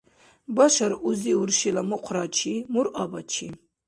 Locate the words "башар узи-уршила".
0.55-1.83